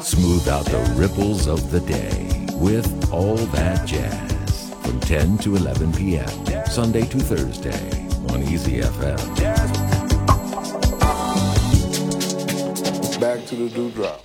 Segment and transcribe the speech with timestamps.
[0.00, 5.92] Smooth out the ripples of the day with all that jazz from 10 to 11
[5.92, 6.28] p.m.
[6.66, 9.16] Sunday to Thursday on Easy FM.
[13.18, 14.20] Back to the dewdrop.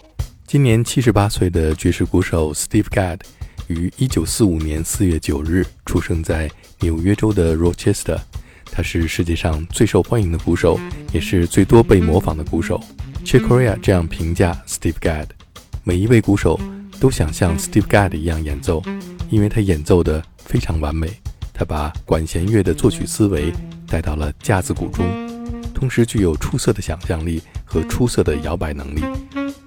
[0.45, 3.21] 今年七十八岁的爵士鼓手 Steve Gadd
[3.67, 8.19] 于一九四五年四月九日出生在纽约州的 Rochester。
[8.65, 10.77] 他是世界上最受欢迎的鼓手，
[11.13, 12.81] 也是最多被模仿的鼓手。
[13.25, 15.25] Chick Corea 这样评价 Steve Gadd：
[15.83, 16.59] 每一位鼓手
[16.99, 18.83] 都想像 Steve Gadd 一样演奏，
[19.31, 21.09] 因为他演奏的非常完美。
[21.51, 23.51] 他把管弦乐的作曲思维
[23.87, 25.03] 带到了架子鼓中，
[25.73, 29.01] 同时具有出色的想象力和出色的摇摆能力。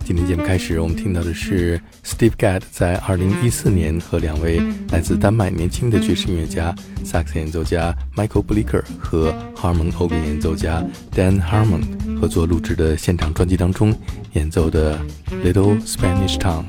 [0.05, 10.83] 今天节目开始，我们听到的是 Steve Gadd 在2014年和两位来自丹麦年轻的爵士音乐家、萨克斯演奏家 Michael Blicker 和 Harmon ogan 演奏家
[11.13, 11.83] Dan Harmon
[12.21, 13.95] 合作录制的现场专辑当中
[14.33, 14.99] 演奏的
[15.45, 16.65] Little Spanish Town。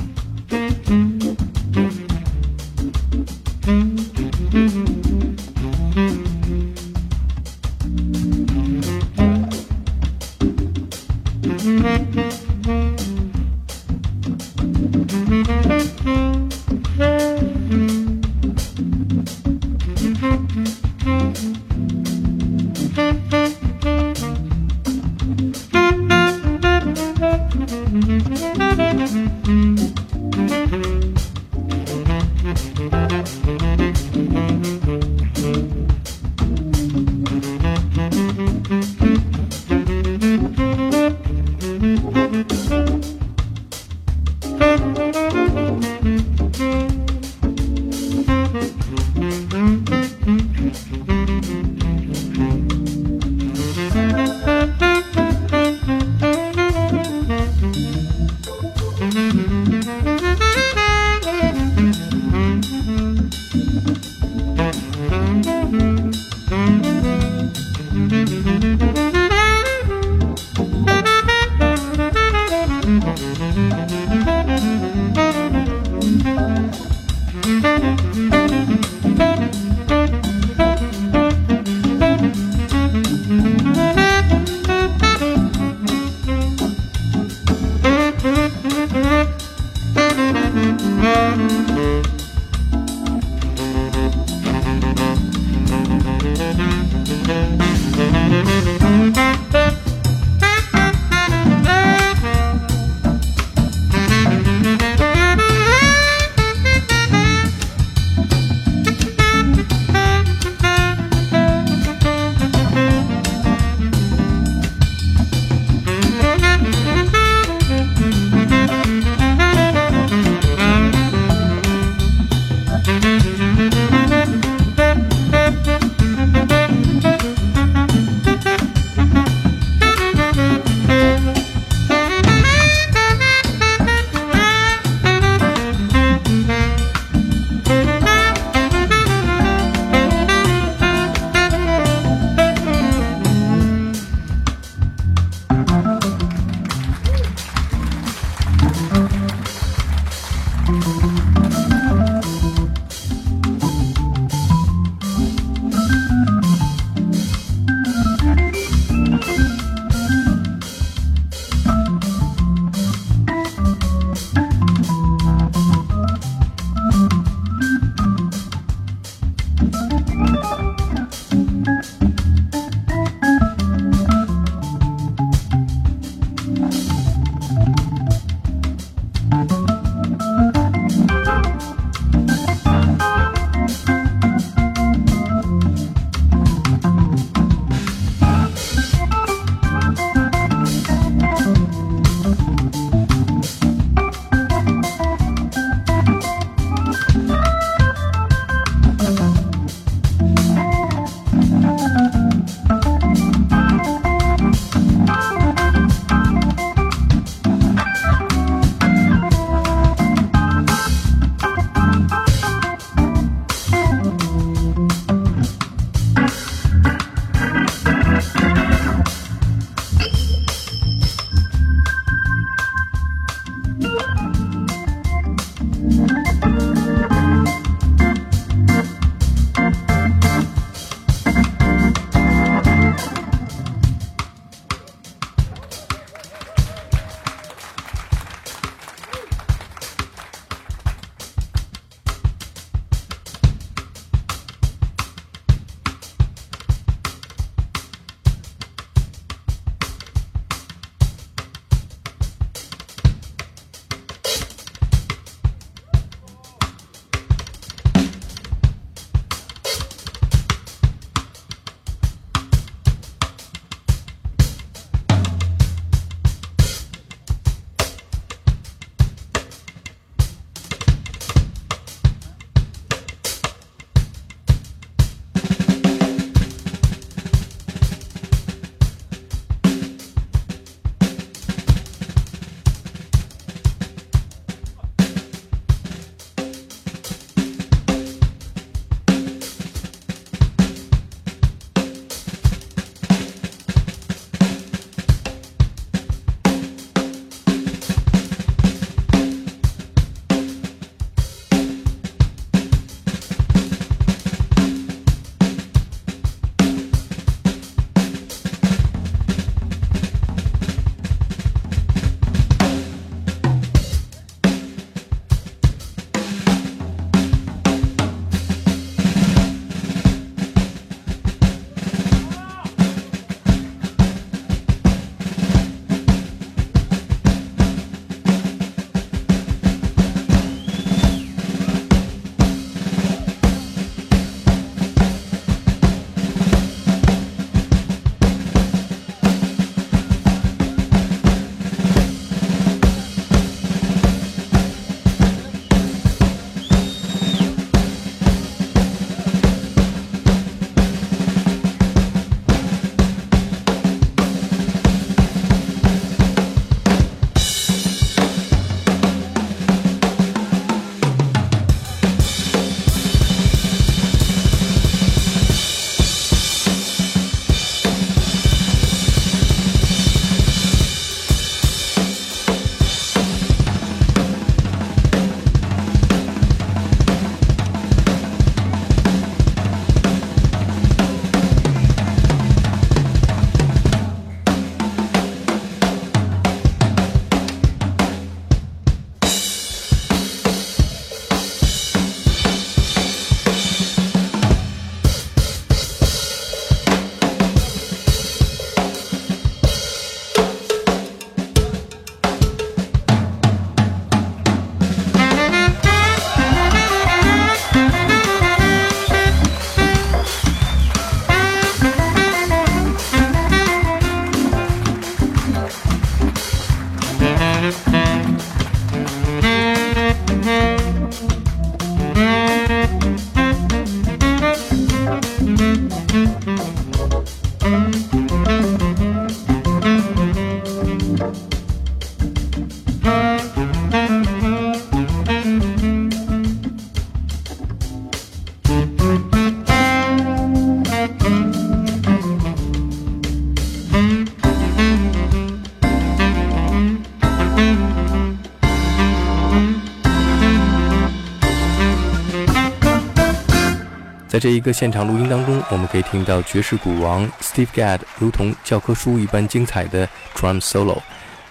[454.40, 461.00] 在这一个现场录音当中，我们可以听到爵士鼓王 Steve Gadd 如同教科书一般精彩的 drum solo。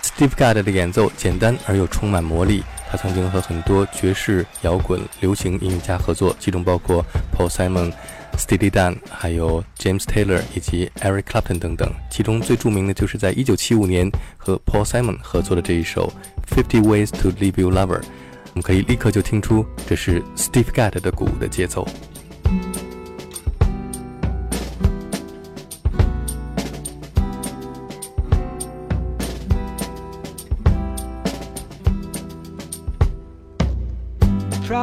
[0.03, 2.65] Steve Gadd 的演奏简单而又充满魔力。
[2.91, 7.93] 他曾经和很多爵士、摇滚、流行音乐家合作，其中包括 Paul Simon、
[8.39, 11.93] Steely Dan，还有 James Taylor 以及 Eric Clapton 等等。
[12.09, 16.11] 其中最著名的就是在1975年和 Paul Simon 合作的这一首
[16.57, 18.01] 《Fifty Ways to Leave Your Lover》。
[18.03, 21.87] 我们可以立刻就听出，这是 Steve Gadd 的鼓的节奏。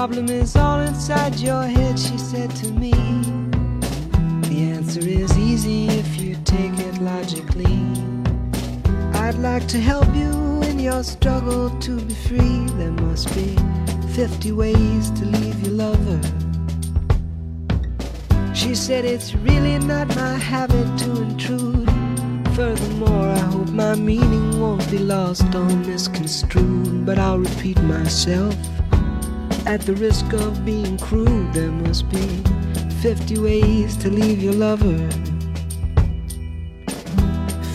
[0.07, 2.91] Problem is all inside your head, she said to me.
[4.49, 7.81] The answer is easy if you take it logically.
[9.13, 12.65] I'd like to help you in your struggle to be free.
[12.77, 13.57] There must be
[14.13, 16.44] 50 ways to leave your lover.
[18.55, 21.89] She said it's really not my habit to intrude.
[22.55, 27.05] Furthermore, I hope my meaning won't be lost or misconstrued.
[27.05, 28.55] But I'll repeat myself.
[29.67, 32.25] At the risk of being crude, there must be
[33.01, 35.09] 50 ways to leave your lover.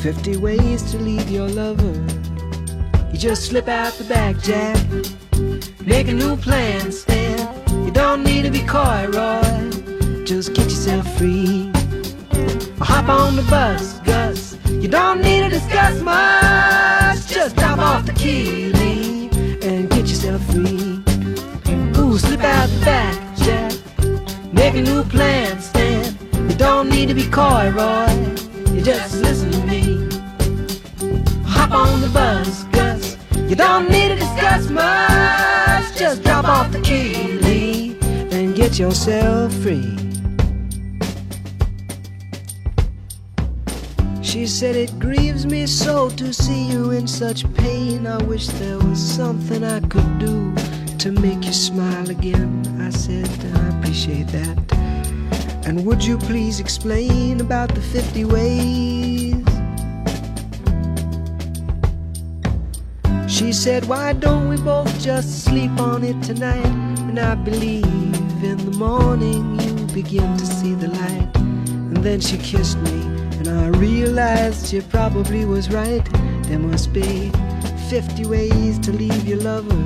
[0.00, 1.92] 50 ways to leave your lover.
[3.12, 4.78] You just slip out the back, Jack.
[5.84, 7.84] Make a new plan, Stan.
[7.84, 9.89] You don't need to be coy, Roy.
[10.24, 11.70] Just get yourself free.
[12.80, 14.56] Hop on the bus, Gus.
[14.68, 17.26] You don't need to discuss much.
[17.26, 21.00] Just drop off the key, leave, and get yourself free
[22.10, 23.72] Ooh, slip out the back, Jack.
[24.52, 26.16] Make a new plan, Stan.
[26.48, 28.08] You don't need to be coy, Roy.
[28.74, 29.82] You just listen to me.
[31.44, 33.16] Hop on the bus, Gus.
[33.48, 35.96] You don't need to discuss much.
[35.96, 37.96] Just drop off the key, Lee,
[38.32, 40.09] and get yourself free.
[44.30, 48.06] She said, It grieves me so to see you in such pain.
[48.06, 50.54] I wish there was something I could do
[50.98, 52.62] to make you smile again.
[52.80, 54.56] I said, I appreciate that.
[55.66, 59.34] And would you please explain about the 50 ways?
[63.26, 66.72] She said, Why don't we both just sleep on it tonight?
[67.08, 67.84] And I believe
[68.44, 71.36] in the morning you begin to see the light.
[71.36, 73.09] And then she kissed me,
[73.50, 76.04] I realized she probably was right.
[76.44, 77.30] There must be
[77.88, 79.82] 50 ways to leave your lover.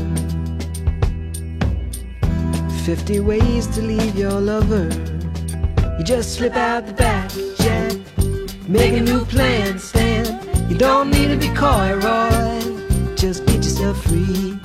[2.85, 4.89] 50 ways to leave your lover.
[5.99, 7.93] You just slip out the back, Jack.
[8.69, 10.25] Make a new plan, Stan.
[10.69, 13.17] You don't need to be coy, Roy.
[13.17, 14.59] Just get yourself free.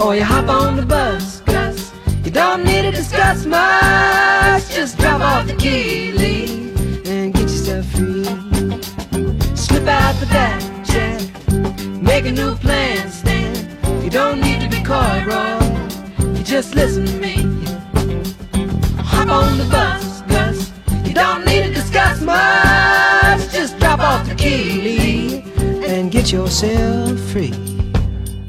[0.00, 1.92] Or you hop on the bus, Gus.
[2.24, 4.68] You don't need to discuss much.
[4.74, 6.71] Just drop off the key, Lee,
[8.02, 8.24] tree.
[9.54, 11.20] Slip out the back, Jack.
[12.02, 13.10] Make a new plan,
[14.02, 15.58] You don't need to be coy, Roy.
[16.36, 17.36] You just listen to me.
[18.98, 20.72] Hop on the bus, Gus.
[21.06, 23.52] You don't need to discuss much.
[23.52, 25.44] Just drop off the key,
[25.86, 27.54] and get yourself free.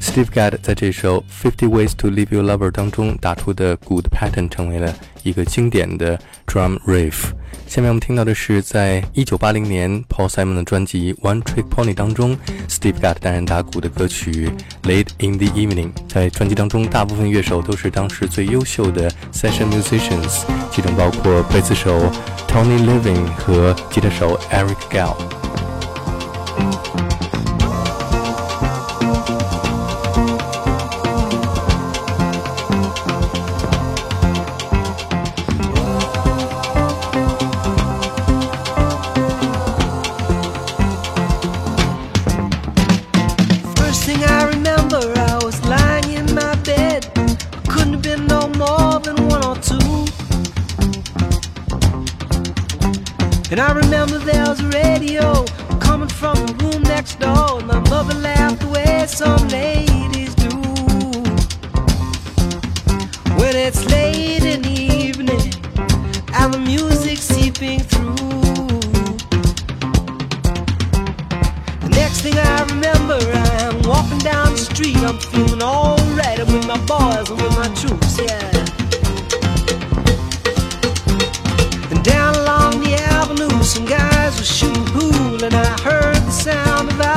[0.00, 4.94] Steve Gadd 在这首《Fifty Ways to Leave Your Lover》当中打出的 Gadd Pattern 成为了
[5.24, 7.32] 一个经典的 drum riff。
[7.66, 14.48] 下面我们听到的是，在一九八零年 Paul Simon 的专辑《One Trick Pony》当中，Steve Gadd 担任打鼓的歌曲
[14.88, 15.92] 《Late in the Evening》。
[16.08, 22.12] 在专辑当中，大部分乐手都是当时最优秀的 session musicians，其中包括贝斯手
[22.46, 25.16] Tony Levin 和吉他手 Eric Gale。
[53.54, 55.44] And I remember there was a radio
[55.78, 57.60] coming from the room next door.
[57.60, 60.50] And my mother laughed the way some ladies do.
[63.38, 65.54] When it's late in the evening
[66.34, 68.16] and the music seeping through.
[71.78, 74.96] The next thing I remember, I am walking down the street.
[74.96, 76.40] I'm feeling alright.
[76.40, 78.53] I'm with my boys and with my troops, yeah.
[85.44, 87.13] And I heard the sound of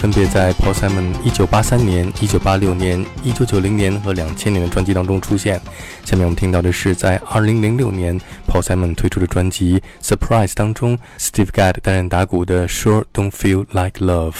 [0.00, 5.60] 分别在 Paul Simon 1983年、1986年、1990年和2000年的专辑当中出现。
[6.06, 14.32] 下面我们听到的是在2006年 Paul Simon 推出的专辑《Surprise》当中，Steve Gadd 担任打鼓的《Sure Don't Feel Like Love》。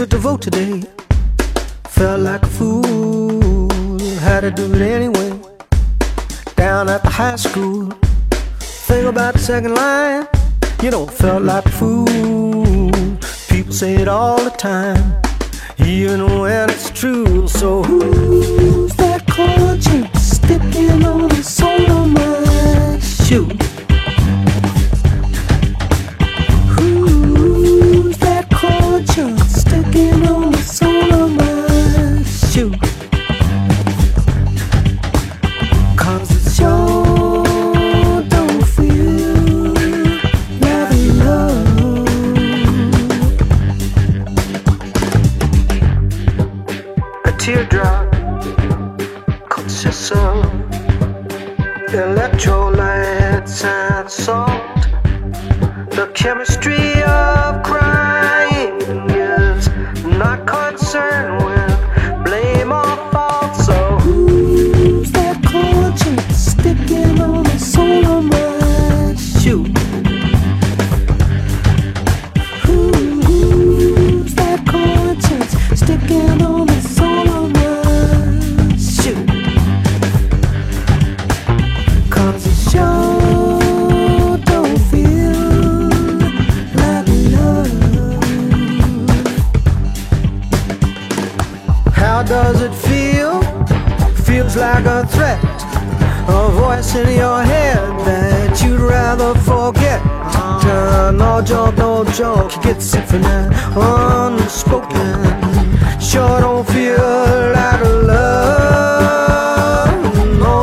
[0.00, 0.82] To vote today.
[1.88, 3.98] Felt like a fool.
[4.20, 5.38] Had to do it anyway.
[6.56, 7.90] Down at the high school.
[8.60, 10.26] Think about the second line.
[10.82, 12.90] You don't felt like a fool.
[13.50, 15.20] People say it all the time.
[15.78, 17.46] Even when it's true.
[17.46, 21.29] So who's that conscience sticking on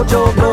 [0.09, 0.46] yo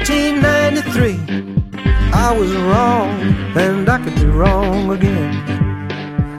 [0.00, 1.20] 1993.
[2.12, 3.10] I was wrong,
[3.56, 5.34] and I could be wrong again.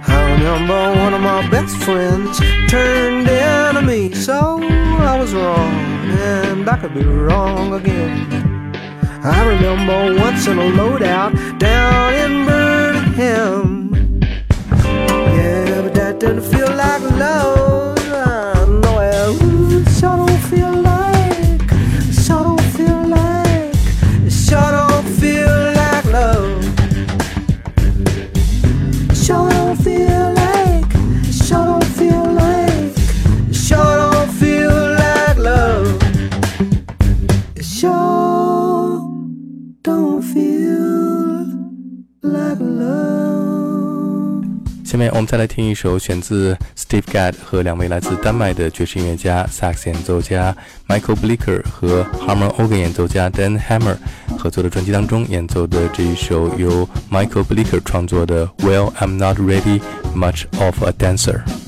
[0.08, 5.74] I remember one of my best friends turned enemy, so I was wrong,
[6.30, 8.74] and I could be wrong again.
[9.24, 14.20] I remember once in a loadout down in Birmingham.
[15.38, 17.93] Yeah, but that didn't feel like love.
[44.94, 50.56] 下面我们再来听一首选自 Steve Gadd 和两位来自丹麦的爵士音乐家、萨克斯演奏家
[50.88, 53.98] Michael Blicker 和 Harmon organ 演奏家 Dan Hammer
[54.38, 59.82] 合作的专辑当中演奏的这一首由 Michael Blicker 创作的 Well I'm Not Ready
[60.16, 61.63] Much of a Dancer。